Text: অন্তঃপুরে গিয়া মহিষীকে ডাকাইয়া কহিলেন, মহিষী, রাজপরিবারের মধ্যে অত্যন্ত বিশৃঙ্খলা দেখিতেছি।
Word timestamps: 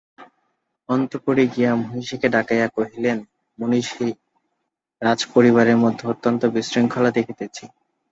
অন্তঃপুরে 0.89 1.43
গিয়া 1.47 1.71
মহিষীকে 1.75 2.27
ডাকাইয়া 2.29 2.67
কহিলেন, 2.67 3.17
মহিষী, 3.59 4.07
রাজপরিবারের 5.01 5.77
মধ্যে 5.77 6.03
অত্যন্ত 6.07 6.41
বিশৃঙ্খলা 6.55 7.11
দেখিতেছি। 7.11 7.63